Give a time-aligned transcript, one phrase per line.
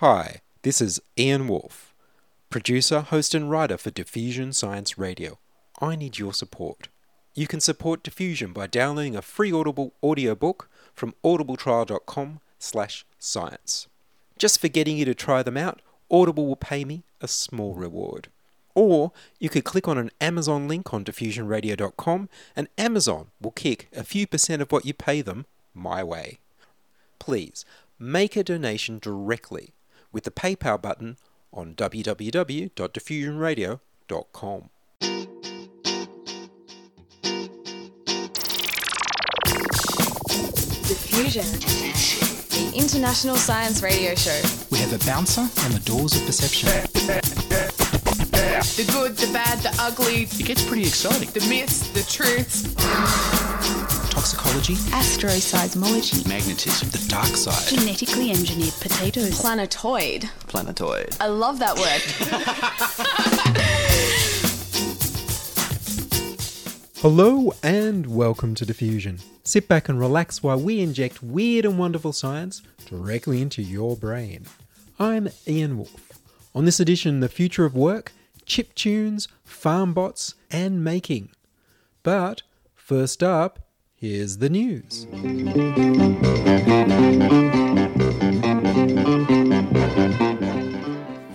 [0.00, 1.94] Hi, this is Ian Woolf,
[2.50, 5.38] producer, host, and writer for Diffusion Science Radio.
[5.80, 6.88] I need your support.
[7.34, 13.88] You can support Diffusion by downloading a free Audible audiobook from audibletrial.com slash science.
[14.36, 18.28] Just for getting you to try them out, Audible will pay me a small reward.
[18.74, 24.04] Or you could click on an Amazon link on diffusionradio.com and Amazon will kick a
[24.04, 26.36] few percent of what you pay them my way.
[27.18, 27.64] Please
[27.98, 29.72] make a donation directly
[30.16, 31.18] with the PayPal button
[31.52, 34.70] on www.diffusionradio.com.
[40.88, 41.44] Diffusion.
[42.48, 44.40] The international science radio show.
[44.70, 46.70] We have a bouncer on the doors of perception.
[48.76, 51.28] The good, the bad, the ugly, It gets pretty exciting.
[51.30, 52.62] the myths, the truths.
[54.26, 56.26] Toxicology, Asteroseismology.
[56.26, 57.68] magnetism, the dark side.
[57.68, 59.40] Genetically engineered potatoes.
[59.40, 60.28] Planetoid.
[60.48, 61.16] Planetoid.
[61.20, 62.02] I love that word.
[67.02, 69.20] Hello and welcome to Diffusion.
[69.44, 74.46] Sit back and relax while we inject weird and wonderful science directly into your brain.
[74.98, 76.10] I'm Ian Woolf.
[76.52, 78.10] On this edition, the future of work,
[78.44, 81.28] chip tunes, farm bots, and making.
[82.02, 82.42] But
[82.74, 83.60] first up,
[83.96, 85.06] here's the news.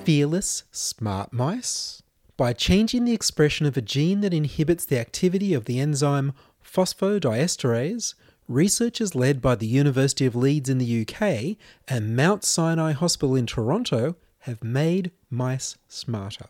[0.05, 2.03] Fearless smart mice?
[2.37, 8.13] By changing the expression of a gene that inhibits the activity of the enzyme phosphodiesterase,
[8.47, 13.45] researchers led by the University of Leeds in the UK and Mount Sinai Hospital in
[13.45, 16.47] Toronto have made mice smarter.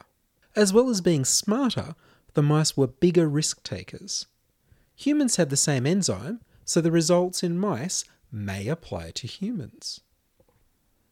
[0.56, 1.96] As well as being smarter,
[2.34, 4.28] the mice were bigger risk takers.
[4.96, 10.02] Humans have the same enzyme, so the results in mice may apply to humans.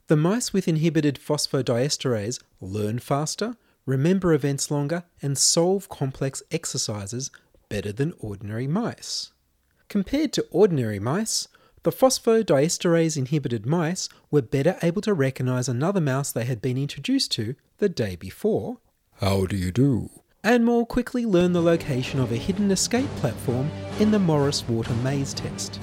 [0.07, 3.55] The mice with inhibited phosphodiesterase learn faster,
[3.85, 7.29] remember events longer, and solve complex exercises
[7.69, 9.31] better than ordinary mice.
[9.87, 11.47] Compared to ordinary mice,
[11.83, 17.31] the phosphodiesterase inhibited mice were better able to recognize another mouse they had been introduced
[17.33, 18.77] to the day before.
[19.19, 20.09] How do you do?
[20.43, 23.69] And more quickly learn the location of a hidden escape platform
[23.99, 25.79] in the Morris Water Maze test.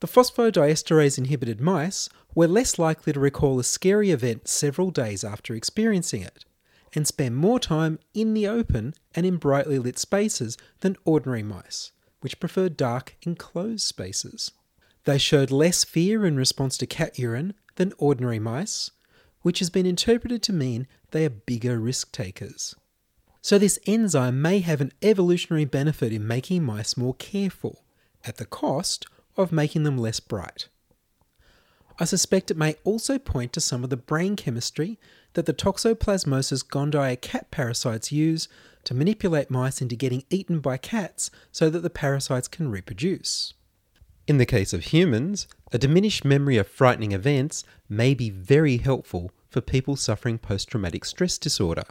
[0.00, 5.54] The phosphodiesterase inhibited mice were less likely to recall a scary event several days after
[5.54, 6.46] experiencing it,
[6.94, 11.92] and spend more time in the open and in brightly lit spaces than ordinary mice,
[12.20, 14.50] which prefer dark, enclosed spaces.
[15.04, 18.90] They showed less fear in response to cat urine than ordinary mice,
[19.42, 22.74] which has been interpreted to mean they are bigger risk takers.
[23.40, 27.82] So, this enzyme may have an evolutionary benefit in making mice more careful,
[28.24, 30.68] at the cost of making them less bright.
[31.98, 34.98] I suspect it may also point to some of the brain chemistry
[35.34, 38.48] that the Toxoplasmosis gondii cat parasites use
[38.84, 43.54] to manipulate mice into getting eaten by cats so that the parasites can reproduce.
[44.26, 49.32] In the case of humans, a diminished memory of frightening events may be very helpful
[49.48, 51.84] for people suffering post traumatic stress disorder.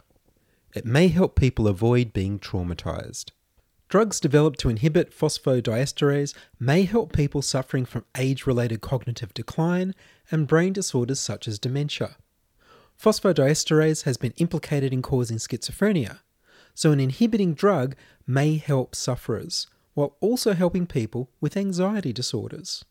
[0.72, 3.30] It may help people avoid being traumatized.
[3.88, 9.94] Drugs developed to inhibit phosphodiesterase may help people suffering from age related cognitive decline
[10.30, 12.16] and brain disorders such as dementia.
[12.98, 16.20] Phosphodiesterase has been implicated in causing schizophrenia,
[16.72, 22.84] so an inhibiting drug may help sufferers, while also helping people with anxiety disorders.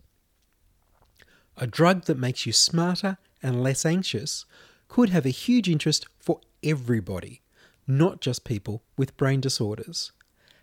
[1.57, 4.45] A drug that makes you smarter and less anxious
[4.87, 7.41] could have a huge interest for everybody,
[7.87, 10.11] not just people with brain disorders.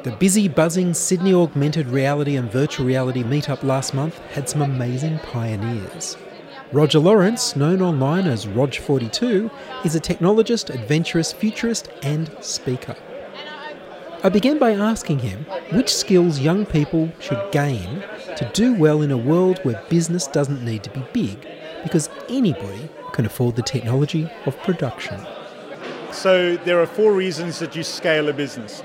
[0.03, 5.19] The busy, buzzing Sydney Augmented Reality and Virtual Reality meetup last month had some amazing
[5.19, 6.17] pioneers.
[6.71, 9.51] Roger Lawrence, known online as Rog42,
[9.85, 12.95] is a technologist, adventurous, futurist, and speaker.
[14.23, 18.03] I began by asking him which skills young people should gain
[18.37, 21.45] to do well in a world where business doesn't need to be big,
[21.83, 25.19] because anybody can afford the technology of production.
[26.11, 28.83] So there are four reasons that you scale a business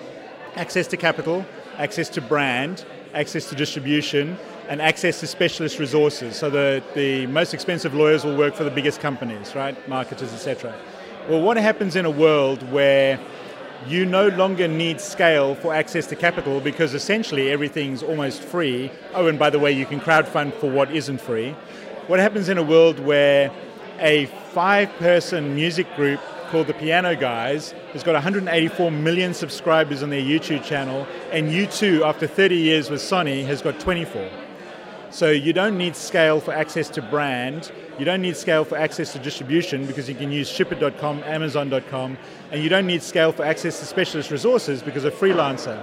[0.54, 1.44] access to capital,
[1.76, 4.38] access to brand, access to distribution,
[4.68, 6.36] and access to specialist resources.
[6.36, 9.76] So the, the most expensive lawyers will work for the biggest companies, right?
[9.88, 10.74] Marketers, etc.
[11.28, 13.20] Well, what happens in a world where
[13.86, 18.90] you no longer need scale for access to capital because essentially everything's almost free.
[19.14, 21.50] Oh, and by the way, you can crowdfund for what isn't free.
[22.06, 23.50] What happens in a world where
[24.00, 26.20] a five person music group
[26.50, 32.02] called the Piano Guys has got 184 million subscribers on their YouTube channel, and U2,
[32.02, 34.30] after 30 years with Sony, has got 24.
[35.10, 37.72] So you don't need scale for access to brand.
[37.98, 42.18] You don't need scale for access to distribution because you can use shipit.com, amazon.com,
[42.50, 45.82] and you don't need scale for access to specialist resources because of freelancer.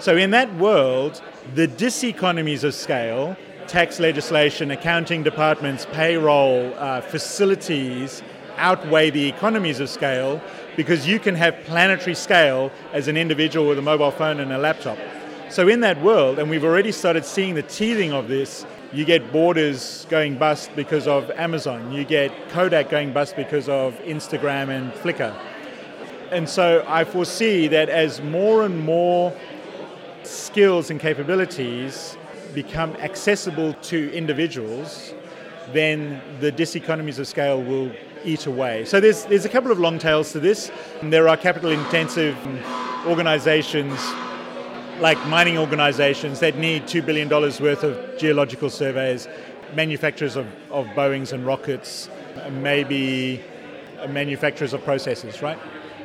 [0.00, 1.22] So in that world,
[1.54, 3.36] the diseconomies of scale,
[3.72, 8.22] tax legislation, accounting departments, payroll, uh, facilities,
[8.58, 10.42] outweigh the economies of scale
[10.76, 14.58] because you can have planetary scale as an individual with a mobile phone and a
[14.58, 14.98] laptop.
[15.48, 19.32] So in that world, and we've already started seeing the teething of this, you get
[19.32, 21.92] Borders going bust because of Amazon.
[21.92, 25.34] You get Kodak going bust because of Instagram and Flickr.
[26.30, 29.34] And so I foresee that as more and more
[30.24, 32.18] skills and capabilities
[32.54, 35.14] become accessible to individuals,
[35.72, 37.90] then the diseconomies of scale will
[38.24, 38.84] eat away.
[38.84, 40.70] So there's, there's a couple of long tails to this.
[41.02, 42.36] There are capital intensive
[43.06, 43.98] organizations
[45.00, 49.26] like mining organizations that need $2 billion worth of geological surveys,
[49.74, 52.08] manufacturers of, of Boeings and rockets,
[52.50, 53.42] maybe
[54.00, 55.58] uh, manufacturers of processors, right?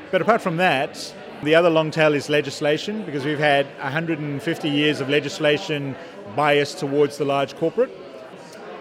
[0.10, 5.00] But apart from that, the other long tail is legislation because we've had 150 years
[5.02, 5.96] of legislation
[6.36, 7.92] biased towards the large corporate.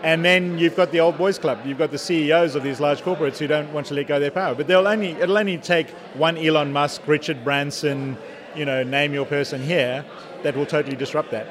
[0.03, 1.61] And then you've got the old boys club.
[1.65, 4.21] You've got the CEOs of these large corporates who don't want to let go of
[4.21, 4.55] their power.
[4.55, 8.17] But they'll only it'll only take one Elon Musk, Richard Branson,
[8.55, 10.05] you know, name your person here,
[10.43, 11.47] that will totally disrupt that.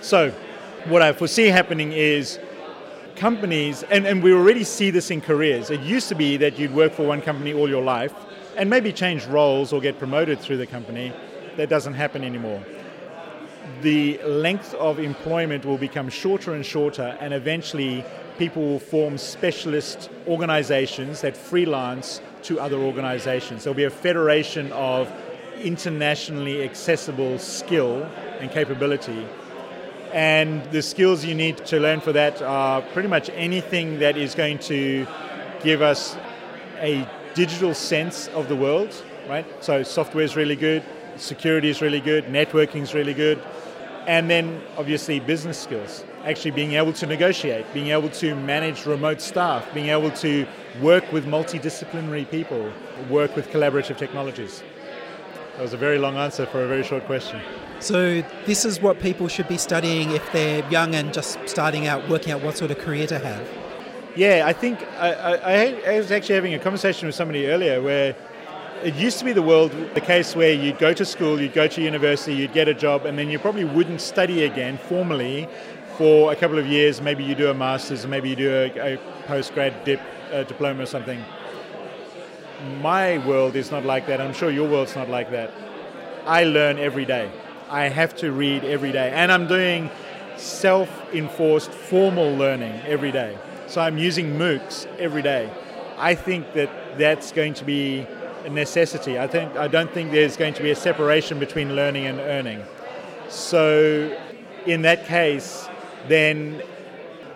[0.00, 0.30] So,
[0.86, 2.38] what I foresee happening is
[3.16, 5.70] companies, and, and we already see this in careers.
[5.70, 8.14] It used to be that you'd work for one company all your life
[8.56, 11.12] and maybe change roles or get promoted through the company.
[11.56, 12.62] That doesn't happen anymore.
[13.80, 18.04] The length of employment will become shorter and shorter, and eventually
[18.38, 23.64] people will form specialist organizations that freelance to other organizations.
[23.64, 25.12] There'll be a federation of
[25.60, 28.02] internationally accessible skill
[28.40, 29.26] and capability.
[30.12, 34.34] And the skills you need to learn for that are pretty much anything that is
[34.34, 35.06] going to
[35.62, 36.16] give us
[36.80, 38.94] a digital sense of the world,
[39.28, 39.46] right?
[39.62, 40.82] So software is really good,
[41.16, 43.42] security is really good, networking is really good,
[44.06, 46.04] and then obviously business skills.
[46.24, 50.46] Actually being able to negotiate, being able to manage remote staff, being able to
[50.80, 52.72] work with multidisciplinary people,
[53.10, 54.62] work with collaborative technologies.
[55.56, 57.40] That was a very long answer for a very short question.
[57.80, 62.08] So, this is what people should be studying if they're young and just starting out,
[62.08, 63.46] working out what sort of career to have.
[64.14, 68.14] Yeah, I think I, I, I was actually having a conversation with somebody earlier where
[68.82, 71.68] it used to be the world, the case where you'd go to school, you'd go
[71.68, 75.48] to university, you'd get a job, and then you probably wouldn't study again formally
[75.96, 77.00] for a couple of years.
[77.00, 80.00] Maybe you do a master's, maybe you do a, a postgrad dip,
[80.32, 81.22] a diploma or something.
[82.80, 84.20] My world is not like that.
[84.20, 85.52] I'm sure your world's not like that.
[86.26, 87.30] I learn every day.
[87.68, 89.10] I have to read every day.
[89.10, 89.90] And I'm doing
[90.36, 93.36] self enforced formal learning every day.
[93.66, 95.50] So I'm using MOOCs every day.
[95.98, 98.06] I think that that's going to be
[98.50, 99.18] necessity.
[99.18, 102.62] I think I don't think there's going to be a separation between learning and earning.
[103.28, 104.16] So
[104.66, 105.68] in that case,
[106.08, 106.62] then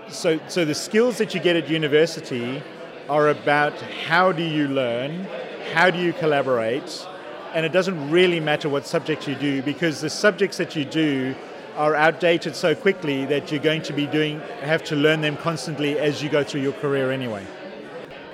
[0.09, 2.63] so so the skills that you get at university
[3.09, 5.27] are about how do you learn,
[5.73, 7.07] how do you collaborate,
[7.55, 11.35] and it doesn't really matter what subject you do because the subjects that you do
[11.77, 15.99] are outdated so quickly that you're going to be doing have to learn them constantly
[15.99, 17.47] as you go through your career anyway.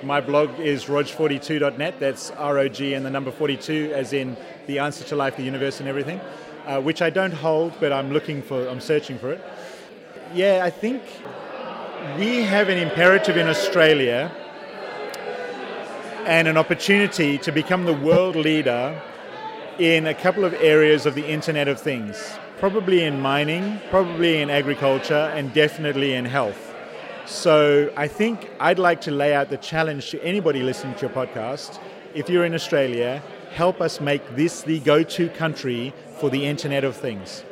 [0.03, 1.99] My blog is rog42.net.
[1.99, 4.35] That's R O G and the number 42, as in
[4.67, 6.19] the answer to life, the universe, and everything,
[6.65, 9.41] uh, which I don't hold, but I'm looking for, I'm searching for it.
[10.33, 11.01] Yeah, I think
[12.17, 14.31] we have an imperative in Australia
[16.25, 19.01] and an opportunity to become the world leader
[19.79, 22.37] in a couple of areas of the Internet of Things.
[22.59, 26.62] Probably in mining, probably in agriculture, and definitely in health.
[27.25, 31.09] So I think I'd like to lay out the challenge to anybody listening to your
[31.09, 31.79] podcast.
[32.13, 36.83] If you're in Australia, help us make this the go to country for the Internet
[36.83, 37.43] of Things.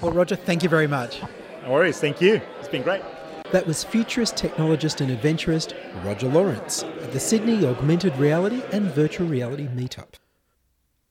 [0.00, 1.22] Well, Roger, thank you very much.
[1.64, 2.40] No worries, thank you.
[2.60, 3.02] It's been great.
[3.50, 9.26] That was futurist technologist and adventurist Roger Lawrence at the Sydney Augmented Reality and Virtual
[9.28, 10.14] Reality Meetup.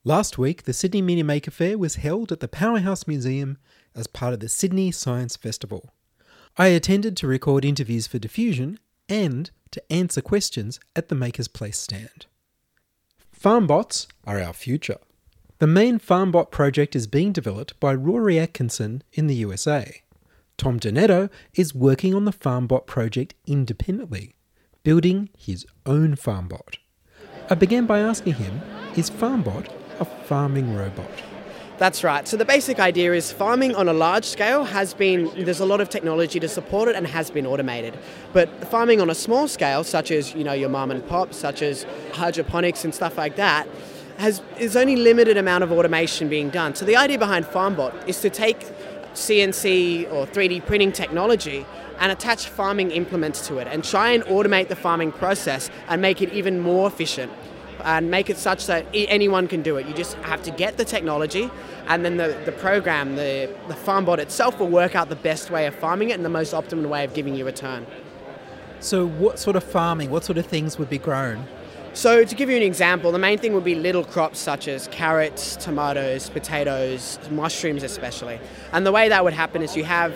[0.03, 3.57] Last week, the Sydney Media Maker Fair was held at the Powerhouse Museum
[3.95, 5.93] as part of the Sydney Science Festival.
[6.55, 8.77] I attended to record interviews for Diffusion
[9.09, 12.27] and to answer questions at the Maker's Place stand.
[13.35, 14.99] Farmbots are our future.
[15.57, 20.03] The main Farmbot project is being developed by Rory Aronson in the USA.
[20.57, 24.35] Tom Donetto is working on the Farmbot project independently,
[24.83, 26.77] building his own Farmbot.
[27.49, 28.61] I began by asking him
[28.95, 29.69] is Farmbot
[29.99, 31.32] a farming robot?
[31.79, 32.27] That's right.
[32.27, 35.81] So the basic idea is farming on a large scale has been there's a lot
[35.81, 37.97] of technology to support it and has been automated.
[38.31, 41.63] But farming on a small scale, such as you know your mom and pop, such
[41.63, 43.67] as hydroponics and stuff like that,
[44.17, 46.75] has is only limited amount of automation being done.
[46.75, 48.59] So the idea behind FarmBot is to take
[49.15, 51.65] CNC or 3D printing technology
[51.99, 56.21] and attach farming implements to it and try and automate the farming process and make
[56.21, 57.31] it even more efficient
[57.83, 59.87] and make it such that anyone can do it.
[59.87, 61.49] You just have to get the technology
[61.87, 65.49] and then the, the program, the, the farm bot itself will work out the best
[65.51, 67.85] way of farming it and the most optimum way of giving you a return.
[68.79, 71.45] So, what sort of farming, what sort of things would be grown?
[71.93, 74.87] So, to give you an example, the main thing would be little crops such as
[74.89, 78.39] carrots, tomatoes, potatoes, mushrooms, especially.
[78.71, 80.13] And the way that would happen is you have,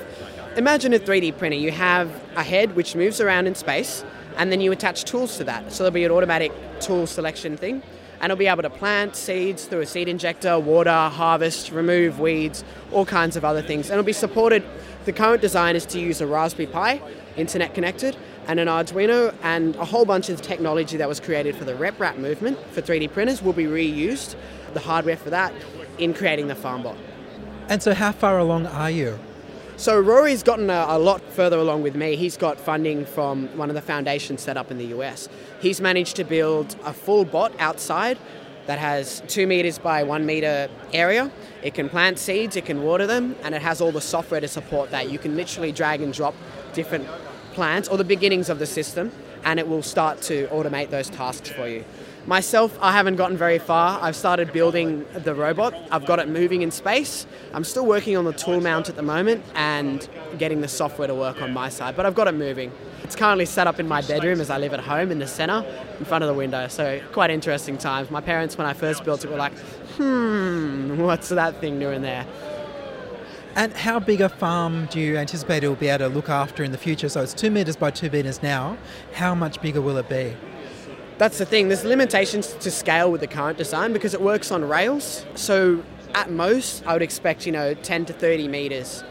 [0.58, 4.04] imagine a 3D printer, you have a head which moves around in space,
[4.38, 5.72] and then you attach tools to that.
[5.72, 7.82] So, there'll be an automatic tool selection thing,
[8.22, 12.63] and it'll be able to plant seeds through a seed injector, water, harvest, remove weeds,
[12.91, 13.88] all kinds of other things.
[13.88, 14.63] And it'll be supported.
[15.06, 17.01] The current design is to use a Raspberry Pi,
[17.36, 18.17] internet connected,
[18.48, 22.17] and an Arduino, and a whole bunch of technology that was created for the RepRap
[22.17, 24.36] movement for 3D printers will be reused,
[24.74, 25.53] the hardware for that,
[25.98, 26.98] in creating the FarmBot.
[27.70, 29.20] And so, how far along are you?
[29.79, 32.15] So, Rory's gotten a, a, lot further along with me.
[32.15, 35.29] He's got funding from one of the foundations set up in the US.
[35.62, 38.17] He's managed to build a full bot outside
[38.65, 41.31] that has two meters by one meter area.
[41.62, 44.48] It can plant seeds, it can water them, and it has all the software to
[44.48, 45.12] support that.
[45.12, 46.34] You can literally drag and drop
[46.74, 47.07] different
[47.53, 49.12] plants or the beginnings of the system,
[49.43, 51.86] and it will start to automate those tasks for you.
[52.27, 54.01] Myself, I haven't gotten very far.
[54.01, 55.74] I've started building the robot.
[55.91, 57.25] I've got it moving in space.
[57.53, 60.05] I'm still working on the tool mount at the moment and
[60.38, 62.74] getting the software to work on my side, but I've got it moving.
[63.01, 65.65] It's currently set up in my bedroom as I live at home in the centre,
[65.98, 66.67] in front of the window.
[66.67, 68.12] So quite interesting times.
[68.12, 69.57] My parents, when I first built it, were like,
[69.96, 72.25] "Hmm, what's that thing doing there?"
[73.55, 76.65] And how big a farm do you anticipate it will be able to look after
[76.65, 77.07] in the future?
[77.07, 78.77] So it's two metres by two metres now.
[79.13, 80.36] How much bigger will it be?
[81.18, 81.68] That's the thing.
[81.68, 85.26] There's limitations to scale with the current design because it works on rails.
[85.34, 85.84] So
[86.14, 89.04] at most, I would expect, you know, 10 to 30 metres.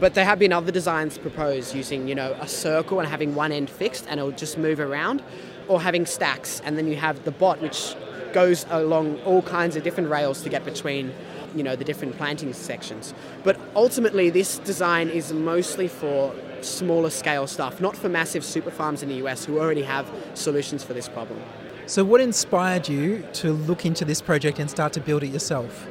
[0.00, 3.52] But there have been other designs proposed using, you know, a circle and having one
[3.52, 5.22] end fixed and it'll just move around,
[5.68, 7.94] or having stacks and then you have the bot which
[8.32, 11.14] goes along all kinds of different rails to get between
[11.54, 13.14] you know the different planting sections.
[13.44, 19.02] But ultimately, this design is mostly for smaller scale stuff, not for massive super farms
[19.02, 21.40] in the US who already have solutions for this problem.
[21.86, 25.86] So, what inspired you to look into this project and start to build it yourself?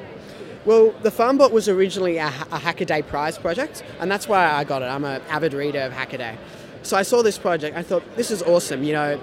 [0.65, 4.81] Well, the FarmBot was originally a, a Hackaday prize project, and that's why I got
[4.81, 4.85] it.
[4.85, 6.37] I'm an avid reader of Hackaday.
[6.83, 8.83] So I saw this project, I thought, this is awesome.
[8.83, 9.21] You know,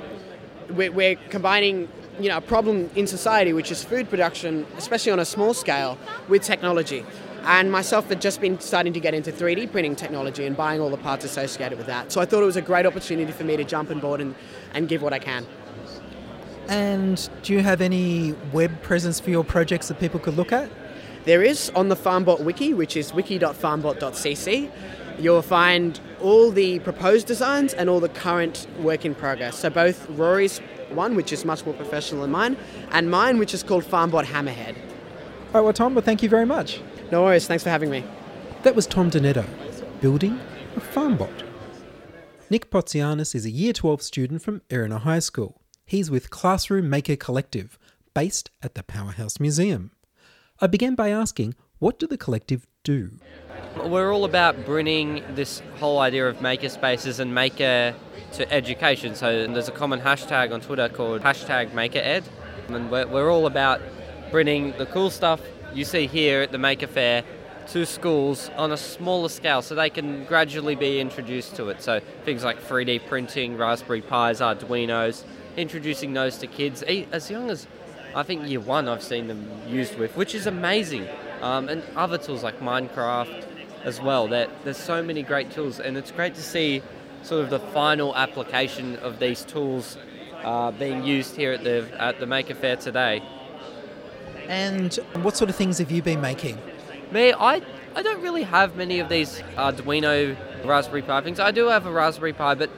[0.70, 1.88] we're, we're combining
[2.20, 5.98] you know, a problem in society, which is food production, especially on a small scale,
[6.28, 7.04] with technology.
[7.44, 10.90] And myself had just been starting to get into 3D printing technology and buying all
[10.90, 12.12] the parts associated with that.
[12.12, 14.34] So I thought it was a great opportunity for me to jump on board and,
[14.74, 15.46] and give what I can.
[16.68, 20.70] And do you have any web presence for your projects that people could look at?
[21.24, 24.70] There is on the FarmBot wiki, which is wiki.farmbot.cc.
[25.18, 29.58] You'll find all the proposed designs and all the current work in progress.
[29.58, 32.56] So both Rory's one, which is much more professional than mine,
[32.90, 34.76] and mine, which is called FarmBot Hammerhead.
[35.52, 36.80] All right, well, Tom, but thank you very much.
[37.10, 37.46] No worries.
[37.46, 38.04] Thanks for having me.
[38.62, 39.44] That was Tom Donetto,
[40.00, 40.38] building
[40.76, 41.44] a FarmBot.
[42.50, 45.60] Nick Potzianis is a Year 12 student from Erina High School.
[45.84, 47.78] He's with Classroom Maker Collective,
[48.14, 49.90] based at the Powerhouse Museum.
[50.60, 53.10] I began by asking, what do the collective do?
[53.84, 57.94] We're all about bringing this whole idea of maker spaces and maker
[58.32, 59.14] to education.
[59.14, 62.24] So there's a common hashtag on Twitter called hashtag MakerEd.
[62.68, 63.80] And we're, we're all about
[64.30, 65.40] bringing the cool stuff
[65.74, 67.24] you see here at the Maker Fair
[67.68, 71.80] to schools on a smaller scale so they can gradually be introduced to it.
[71.82, 75.24] So things like 3D printing, Raspberry Pis, Arduinos,
[75.56, 77.66] introducing those to kids as young as
[78.14, 81.06] I think year one I've seen them used with, which is amazing.
[81.42, 83.44] Um, and other tools like Minecraft
[83.84, 84.28] as well.
[84.28, 86.82] That there's so many great tools, and it's great to see
[87.22, 89.96] sort of the final application of these tools
[90.42, 93.22] uh, being used here at the at the Maker Fair today.
[94.50, 96.58] And what sort of things have you been making?
[97.12, 97.62] Me, I
[97.94, 101.38] I don't really have many of these Arduino Raspberry Pi things.
[101.38, 102.68] I do have a Raspberry Pi, but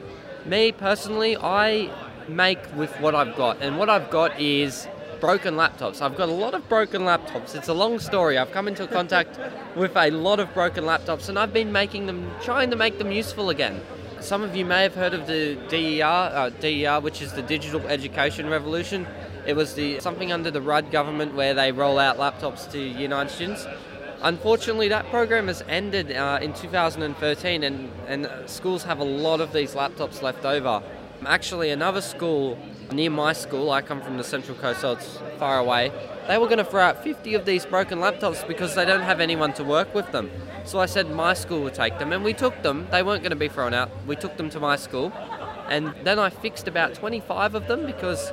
[0.45, 1.89] me personally, I
[2.27, 4.87] make with what I've got, and what I've got is
[5.19, 5.99] broken laptops.
[5.99, 7.55] I've got a lot of broken laptops.
[7.55, 8.37] It's a long story.
[8.37, 9.39] I've come into contact
[9.75, 13.11] with a lot of broken laptops, and I've been making them, trying to make them
[13.11, 13.81] useful again.
[14.19, 17.81] Some of you may have heard of the DER, uh, DER, which is the Digital
[17.87, 19.07] Education Revolution.
[19.45, 23.09] It was the something under the Rudd government where they roll out laptops to Year
[23.09, 23.67] 9 students.
[24.21, 29.51] Unfortunately, that program has ended uh, in 2013, and, and schools have a lot of
[29.51, 30.81] these laptops left over.
[31.25, 32.57] Actually, another school
[32.93, 35.91] near my school, I come from the Central Coast, so it's far away,
[36.27, 39.19] they were going to throw out 50 of these broken laptops because they don't have
[39.19, 40.31] anyone to work with them.
[40.63, 42.87] So I said my school would take them, and we took them.
[42.91, 43.89] They weren't going to be thrown out.
[44.07, 45.11] We took them to my school,
[45.67, 48.31] and then I fixed about 25 of them because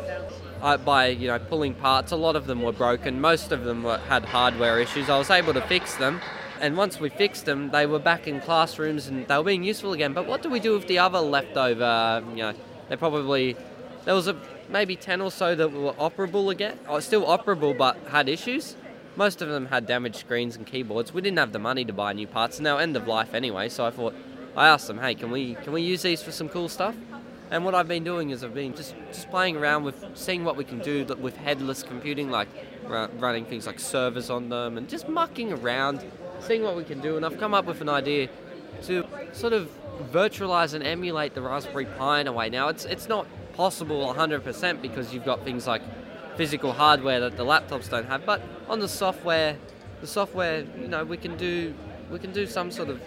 [0.63, 3.21] I, by you know pulling parts, a lot of them were broken.
[3.21, 5.09] Most of them were, had hardware issues.
[5.09, 6.21] I was able to fix them,
[6.61, 9.93] and once we fixed them, they were back in classrooms and they were being useful
[9.93, 10.13] again.
[10.13, 11.85] But what do we do with the other leftover?
[11.85, 12.53] Um, you know,
[12.89, 13.57] they probably
[14.05, 14.37] there was a
[14.69, 18.77] maybe 10 or so that were operable again, or still operable but had issues.
[19.17, 21.13] Most of them had damaged screens and keyboards.
[21.13, 23.35] We didn't have the money to buy new parts, and they were end of life
[23.35, 23.69] anyway.
[23.69, 24.15] So I thought,
[24.57, 26.95] I asked them, hey, can we can we use these for some cool stuff?
[27.51, 30.57] And what I've been doing is I've been just just playing around with seeing what
[30.57, 32.49] we can do with headless computing, like
[32.87, 36.05] running things like servers on them, and just mucking around,
[36.41, 37.17] seeing what we can do.
[37.17, 38.29] And I've come up with an idea
[38.85, 39.69] to sort of
[40.13, 42.49] virtualize and emulate the Raspberry Pi in a way.
[42.51, 45.83] Now it's it's not possible 100% because you've got things like
[46.37, 48.25] physical hardware that the laptops don't have.
[48.25, 49.57] But on the software,
[50.01, 51.75] the software, you know, we can do
[52.11, 53.01] we can do some sort of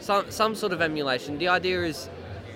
[0.00, 1.38] some some sort of emulation.
[1.38, 2.08] The idea is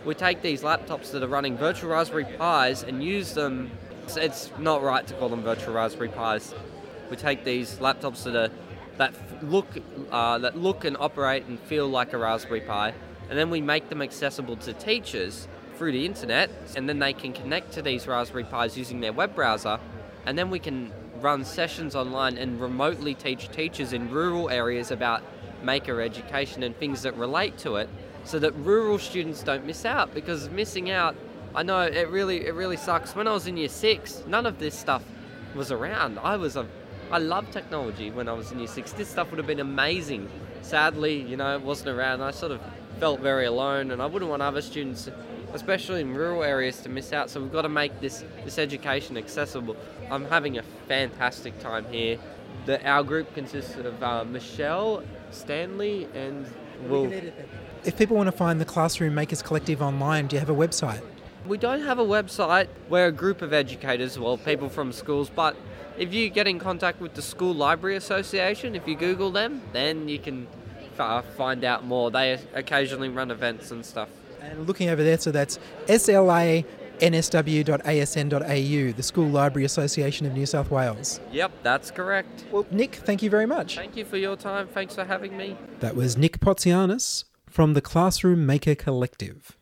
[0.07, 3.73] we take these laptops that are running virtual Raspberry Pis and use them.
[4.17, 6.55] It's not right to call them virtual Raspberry Pis.
[7.11, 8.51] We take these laptops that are
[8.99, 9.67] that look
[10.11, 12.95] uh, that look and operate and feel like a Raspberry Pi,
[13.29, 17.33] and then we make them accessible to teachers through the internet, and then they can
[17.33, 19.79] connect to these Raspberry Pis using their web browser,
[20.25, 25.23] and then we can run sessions online and remotely teach teachers in rural areas about
[25.63, 27.89] maker education and things that relate to it
[28.27, 31.17] so that rural students don't miss out because missing out
[31.55, 34.59] I know it really it really sucks when I was in year 6 none of
[34.59, 35.03] this stuff
[35.55, 36.67] was around I was a
[37.11, 40.29] I love technology when I was in year 6 this stuff would have been amazing
[40.63, 42.61] sadly you know it wasn't around I sort of
[42.99, 45.09] felt very alone and I wouldn't want other students
[45.57, 47.31] especially in rural areas, to miss out.
[47.31, 49.77] So we've got to make this, this education accessible.
[50.11, 52.19] I'm having a fantastic time here.
[52.67, 56.47] The, our group consists of uh, Michelle, Stanley, and
[56.89, 57.11] Will.
[57.87, 61.01] If people want to find the Classroom Makers Collective online, do you have a website?
[61.47, 62.67] We don't have a website.
[62.89, 65.55] We're a group of educators, well, people from schools, but
[65.97, 70.09] if you get in contact with the School Library Association, if you Google them, then
[70.09, 70.49] you can
[70.99, 72.11] uh, find out more.
[72.11, 74.09] They occasionally run events and stuff.
[74.43, 76.67] And looking over there, so that's slansw.asn.au,
[78.93, 81.21] the School Library Association of New South Wales.
[81.31, 82.47] Yep, that's correct.
[82.51, 83.77] Well, Nick, thank you very much.
[83.77, 84.67] Thank you for your time.
[84.67, 85.57] Thanks for having me.
[85.79, 89.57] That was Nick Potzianis from the Classroom Maker Collective.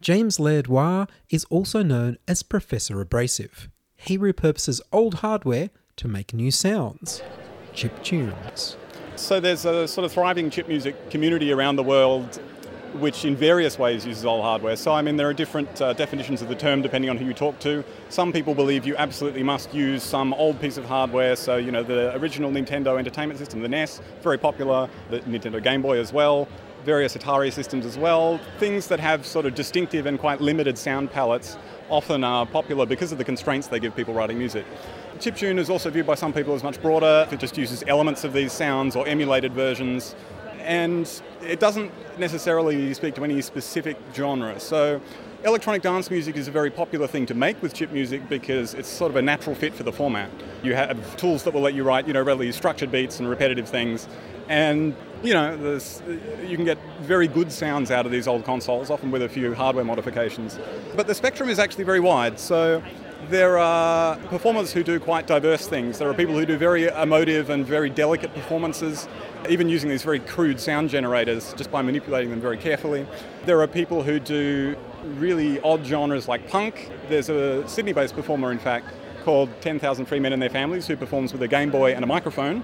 [0.00, 3.68] James Laird-Wah is also known as Professor Abrasive.
[3.96, 7.22] He repurposes old hardware to make new sounds,
[7.72, 8.76] chip tunes.
[9.16, 12.40] So there's a sort of thriving chip music community around the world
[12.94, 14.76] which in various ways uses old hardware.
[14.76, 17.34] So, I mean, there are different uh, definitions of the term depending on who you
[17.34, 17.84] talk to.
[18.08, 21.34] Some people believe you absolutely must use some old piece of hardware.
[21.36, 25.82] So, you know, the original Nintendo Entertainment System, the NES, very popular, the Nintendo Game
[25.82, 26.46] Boy as well,
[26.84, 28.38] various Atari systems as well.
[28.58, 31.56] Things that have sort of distinctive and quite limited sound palettes
[31.88, 34.64] often are popular because of the constraints they give people writing music.
[35.18, 37.26] Chiptune is also viewed by some people as much broader.
[37.30, 40.14] It just uses elements of these sounds or emulated versions
[40.64, 44.58] and it doesn't necessarily speak to any specific genre.
[44.58, 45.00] So,
[45.44, 48.88] electronic dance music is a very popular thing to make with chip music because it's
[48.88, 50.30] sort of a natural fit for the format.
[50.62, 53.68] You have tools that will let you write, you know, relatively structured beats and repetitive
[53.68, 54.08] things,
[54.48, 58.44] and you know, there's, uh, you can get very good sounds out of these old
[58.44, 60.58] consoles, often with a few hardware modifications.
[60.94, 62.38] But the spectrum is actually very wide.
[62.38, 62.82] So
[63.30, 65.98] there are performers who do quite diverse things.
[65.98, 69.08] There are people who do very emotive and very delicate performances,
[69.48, 73.06] even using these very crude sound generators just by manipulating them very carefully.
[73.46, 74.76] There are people who do
[75.16, 76.90] really odd genres like punk.
[77.08, 78.88] There's a Sydney based performer, in fact,
[79.24, 82.06] called 10,000 Free Men and Their Families who performs with a Game Boy and a
[82.06, 82.62] microphone,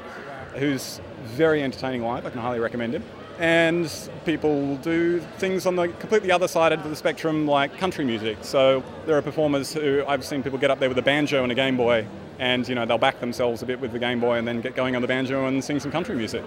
[0.57, 2.27] who's very entertaining live.
[2.27, 3.03] I can highly recommend him.
[3.39, 3.91] And
[4.27, 8.39] people do things on the completely other side of the spectrum, like country music.
[8.43, 11.51] So there are performers who I've seen people get up there with a banjo and
[11.51, 12.07] a Game Boy,
[12.39, 14.75] and you know they'll back themselves a bit with the Game Boy and then get
[14.77, 16.45] going on the banjo and sing some country music.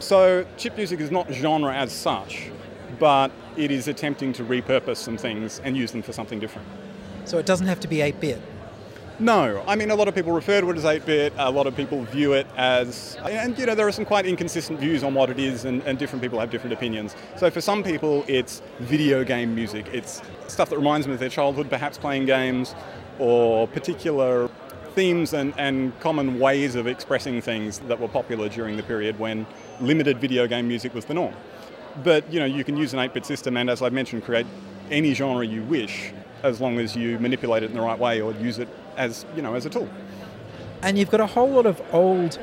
[0.00, 2.50] So chip music is not genre as such,
[2.98, 6.68] but it is attempting to repurpose some things and use them for something different.
[7.24, 8.42] So it doesn't have to be 8 bit.
[9.20, 11.34] No, I mean a lot of people refer to it as 8-bit.
[11.36, 14.80] A lot of people view it as, and you know there are some quite inconsistent
[14.80, 17.14] views on what it is, and, and, different people have different opinions.
[17.36, 19.86] So for some people, it's video game music.
[19.92, 22.74] It's stuff that reminds them of their childhood, perhaps playing games,
[23.20, 24.50] or particular
[24.96, 29.46] themes and, and common ways of expressing things that were popular during the period when
[29.80, 31.34] limited video game music was the norm.
[32.02, 34.46] But you know you can use an 8-bit system, and as I've mentioned, create
[34.90, 36.12] any genre you wish
[36.44, 39.42] as long as you manipulate it in the right way or use it as you
[39.42, 39.88] know as a tool.
[40.82, 42.38] And you've got a whole lot of old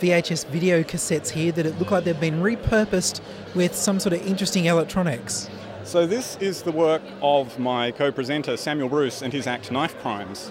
[0.00, 3.20] VHS video cassettes here that it look like they've been repurposed
[3.54, 5.50] with some sort of interesting electronics.
[5.84, 10.50] So this is the work of my co-presenter Samuel Bruce and his act Knife Crimes.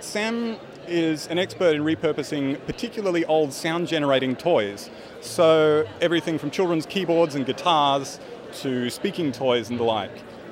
[0.00, 0.56] Sam
[0.88, 4.90] is an expert in repurposing particularly old sound generating toys.
[5.20, 8.18] So everything from children's keyboards and guitars
[8.62, 10.10] to speaking toys and the like.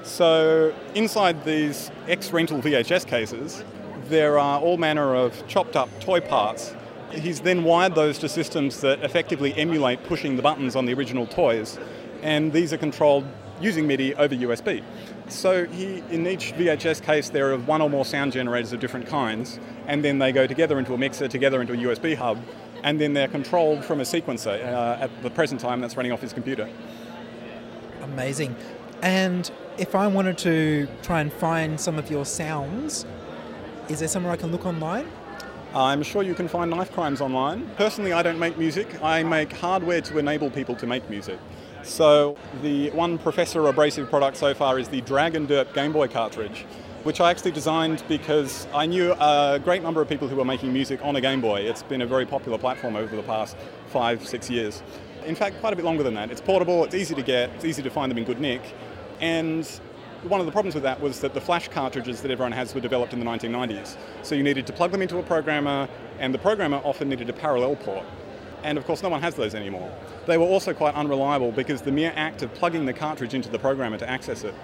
[0.09, 3.63] So inside these ex-rental VHS cases,
[4.07, 6.75] there are all manner of chopped up toy parts.
[7.13, 11.27] He's then wired those to systems that effectively emulate pushing the buttons on the original
[11.27, 11.79] toys,
[12.23, 13.27] and these are controlled
[13.61, 14.83] using MIDI over USB.
[15.29, 19.07] So he, in each VHS case, there are one or more sound generators of different
[19.07, 22.43] kinds, and then they go together into a mixer, together into a USB hub,
[22.83, 24.65] and then they're controlled from a sequencer.
[24.65, 26.69] Uh, at the present time, that's running off his computer.
[28.03, 28.57] Amazing.
[29.03, 33.07] And if I wanted to try and find some of your sounds,
[33.89, 35.09] is there somewhere I can look online?
[35.75, 37.69] I'm sure you can find knife crimes online.
[37.77, 39.03] Personally, I don't make music.
[39.03, 41.39] I make hardware to enable people to make music.
[41.83, 46.09] So the one Professor abrasive product so far is the Drag and Derp Game Boy
[46.09, 46.65] cartridge,
[47.05, 50.73] which I actually designed because I knew a great number of people who were making
[50.73, 51.61] music on a Game Boy.
[51.61, 53.57] It's been a very popular platform over the past
[53.89, 54.83] five, six years.
[55.25, 56.31] In fact, quite a bit longer than that.
[56.31, 58.63] It's portable, it's easy to get, it's easy to find them in good nick,
[59.21, 59.67] and
[60.25, 62.81] one of the problems with that was that the flash cartridges that everyone has were
[62.81, 63.97] developed in the 1990s.
[64.23, 67.33] So you needed to plug them into a programmer, and the programmer often needed a
[67.33, 68.05] parallel port.
[68.65, 69.93] And of course, no one has those anymore.
[70.27, 73.59] They were also quite unreliable because the mere act of plugging the cartridge into the
[73.59, 74.55] programmer to access it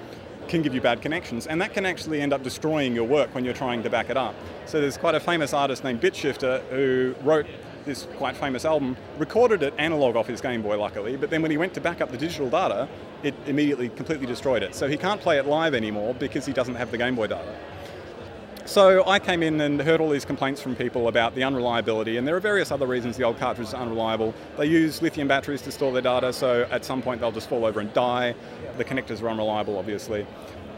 [0.48, 3.44] can give you bad connections, and that can actually end up destroying your work when
[3.44, 4.34] you're trying to back it up.
[4.66, 7.46] So there's quite a famous artist named Bitshifter who wrote
[7.84, 11.50] this quite famous album, recorded it analog off his Game Boy, luckily, but then when
[11.50, 12.88] he went to back up the digital data,
[13.22, 14.74] it immediately completely destroyed it.
[14.74, 17.54] So he can't play it live anymore because he doesn't have the Game Boy data.
[18.66, 22.26] So I came in and heard all these complaints from people about the unreliability, and
[22.26, 24.32] there are various other reasons the old cartridges are unreliable.
[24.56, 27.66] They use lithium batteries to store their data, so at some point they'll just fall
[27.66, 28.34] over and die.
[28.78, 30.26] The connectors are unreliable, obviously.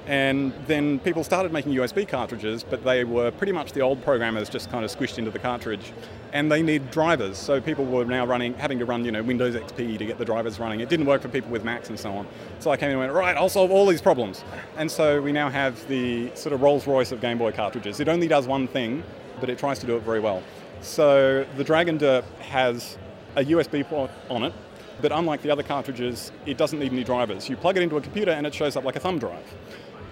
[0.06, 4.48] And then people started making USB cartridges, but they were pretty much the old programmers
[4.48, 5.92] just kind of squished into the cartridge.
[6.32, 9.56] And they need drivers, so people were now running, having to run, you know, Windows
[9.56, 10.78] XP to get the drivers running.
[10.78, 12.26] It didn't work for people with Macs and so on.
[12.60, 14.44] So I came in and went, right, I'll solve all these problems.
[14.76, 17.98] And so we now have the sort of Rolls Royce of Game Boy cartridges.
[17.98, 19.02] It only does one thing,
[19.40, 20.40] but it tries to do it very well.
[20.82, 22.96] So the Drag and Derp has
[23.34, 24.52] a USB port on it,
[25.00, 27.48] but unlike the other cartridges, it doesn't need any drivers.
[27.48, 29.44] You plug it into a computer and it shows up like a thumb drive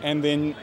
[0.04, 0.54] and then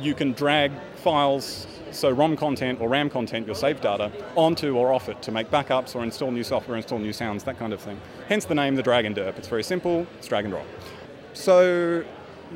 [0.00, 4.92] you can drag files, so ROM content or RAM content, your saved data, onto or
[4.92, 7.80] off it to make backups or install new software, install new sounds, that kind of
[7.80, 7.98] thing.
[8.28, 9.38] Hence the name, the drag and derp.
[9.38, 10.66] It's very simple, it's drag and drop.
[11.32, 12.04] So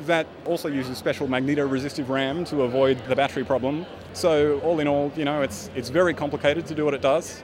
[0.07, 3.87] that also uses special magneto-resistive RAM to avoid the battery problem.
[4.13, 7.43] So all in all, you know, it's it's very complicated to do what it does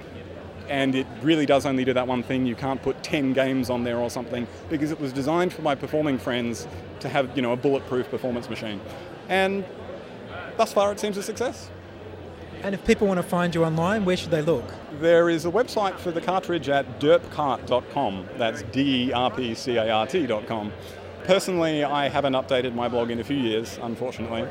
[0.68, 2.46] and it really does only do that one thing.
[2.46, 5.74] You can't put 10 games on there or something because it was designed for my
[5.74, 6.66] performing friends
[7.00, 8.80] to have, you know, a bulletproof performance machine.
[9.28, 9.64] And
[10.56, 11.70] thus far it seems a success.
[12.62, 14.64] And if people want to find you online, where should they look?
[15.00, 18.28] There is a website for the cartridge at derpcart.com.
[18.38, 20.72] That's D E R P C A R T.com.
[21.24, 24.48] Personally, I haven't updated my blog in a few years, unfortunately.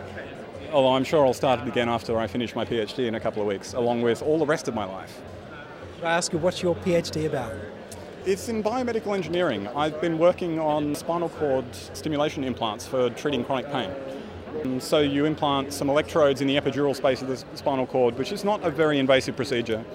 [0.71, 3.41] Although I'm sure I'll start it again after I finish my PhD in a couple
[3.41, 5.21] of weeks, along with all the rest of my life.
[6.03, 7.53] I ask you what's your PhD about?
[8.25, 9.67] It's in biomedical engineering.
[9.69, 13.91] I've been working on spinal cord stimulation implants for treating chronic pain.
[14.81, 18.43] So you implant some electrodes in the epidural space of the spinal cord, which is
[18.43, 19.85] not a very invasive procedure.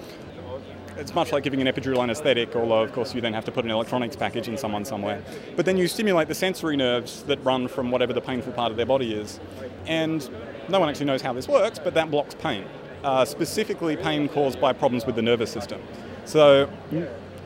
[0.97, 3.63] It's much like giving an epidural anesthetic, although of course you then have to put
[3.65, 5.21] an electronics package in someone somewhere.
[5.55, 8.77] But then you stimulate the sensory nerves that run from whatever the painful part of
[8.77, 9.39] their body is.
[9.87, 10.27] And
[10.69, 12.65] no one actually knows how this works, but that blocks pain,
[13.03, 15.81] uh, specifically pain caused by problems with the nervous system.
[16.25, 16.69] So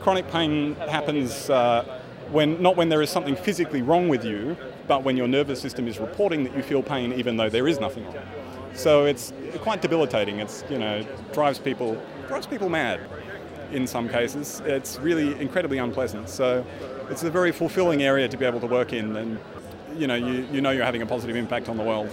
[0.01, 5.03] chronic pain happens uh, when not when there is something physically wrong with you, but
[5.03, 8.05] when your nervous system is reporting that you feel pain even though there is nothing
[8.05, 8.17] wrong.
[8.73, 10.39] So it's quite debilitating.
[10.39, 12.99] It's you know drives people drives people mad
[13.71, 14.61] in some cases.
[14.65, 16.29] It's really incredibly unpleasant.
[16.29, 16.65] So
[17.09, 19.39] it's a very fulfilling area to be able to work in, and
[19.95, 22.09] you know you, you know you're having a positive impact on the world.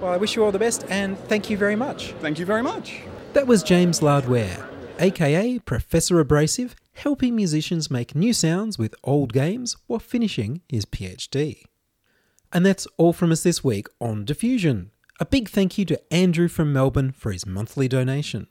[0.00, 2.12] Well, I wish you all the best and thank you very much.
[2.20, 3.00] Thank you very much.
[3.32, 4.66] That was James Laird-Wah,
[4.98, 11.64] aka Professor Abrasive, helping musicians make new sounds with old games while finishing his PhD.
[12.52, 14.90] And that's all from us this week on Diffusion.
[15.20, 18.46] A big thank you to Andrew from Melbourne for his monthly donation.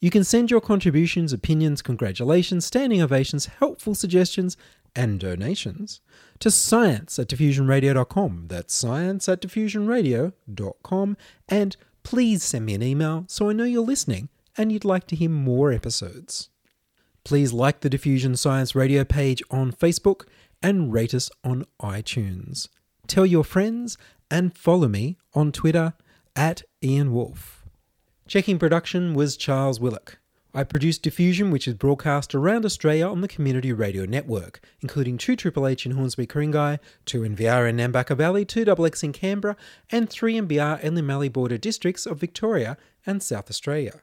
[0.00, 4.56] You can send your contributions, opinions, congratulations, standing ovations, helpful suggestions,
[4.96, 6.00] and donations
[6.40, 8.46] to science at diffusionradio.com.
[8.48, 11.16] That's science at diffusionradio.com.
[11.48, 15.16] And please send me an email so I know you're listening and you'd like to
[15.16, 16.50] hear more episodes.
[17.24, 20.26] Please like the Diffusion Science Radio page on Facebook
[20.62, 22.68] and rate us on iTunes.
[23.06, 23.96] Tell your friends
[24.30, 25.94] and follow me on Twitter
[26.36, 27.64] at Ian Woolf.
[28.26, 30.18] Checking production was Charles Willock.
[30.56, 35.34] I produce Diffusion, which is broadcast around Australia on the Community Radio Network, including 2
[35.34, 39.56] Triple H in Hornsby Ku-ring-gai, 2 NVR in Nambucca Valley, 2 XX in Canberra,
[39.90, 44.02] and 3 NBR in the Mallee border districts of Victoria and South Australia.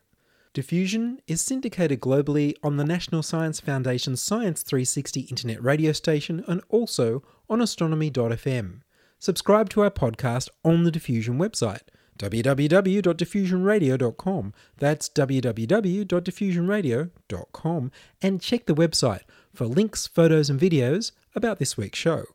[0.54, 6.62] Diffusion is syndicated globally on the National Science Foundation's Science 360 internet radio station and
[6.68, 8.82] also on astronomy.fm.
[9.20, 11.84] Subscribe to our podcast on the Diffusion website
[12.22, 14.54] www.diffusionradio.com.
[14.78, 19.22] That's www.diffusionradio.com and check the website
[19.54, 22.26] for links, photos, and videos about this week's show.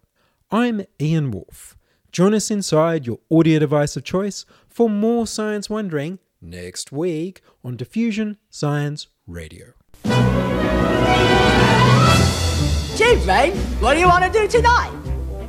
[0.51, 1.77] I'm Ian Woolf.
[2.11, 7.77] Join us inside your audio device of choice for more science wondering next week on
[7.77, 9.75] Diffusion Science Radio.
[12.97, 13.17] Gee,
[13.81, 14.96] what do you want to do tonight?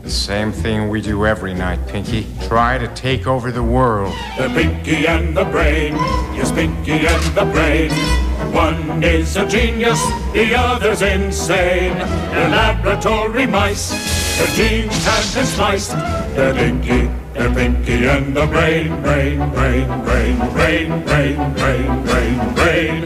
[0.08, 2.26] The same thing we do every night, Pinky.
[2.48, 4.16] Try to take over the world.
[4.38, 5.96] The Pinky and the Brain,
[6.34, 7.92] yes, Pinky and the Brain.
[8.54, 11.98] One is a genius, the other's insane.
[11.98, 13.90] They're laboratory mice,
[14.38, 15.92] their genes have been spliced.
[15.92, 23.02] They're Pinky, they're Pinky and the Brain, brain, brain, brain, brain, brain, brain, brain, brain.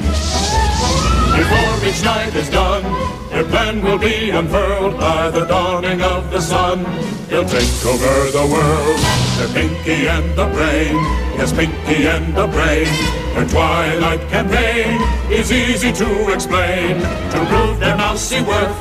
[1.36, 6.40] Before each night is done, their plan will be unfurled by the dawning of the
[6.40, 6.84] sun.
[7.28, 9.00] They'll take over the world.
[9.40, 10.94] The Pinky and the Brain.
[11.40, 12.86] Yes, Pinky and the Brain.
[13.34, 15.02] Their twilight campaign
[15.32, 17.00] is easy to explain.
[17.00, 18.78] To prove their mousy worth,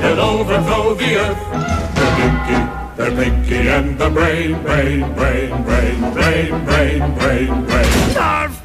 [0.00, 1.44] they'll overthrow the earth.
[1.94, 2.58] They're Pinky,
[2.96, 8.10] they're Pinky and the Brain, Brain, Brain, Brain, Brain, Brain, Brain, Brain.
[8.10, 8.60] Starve!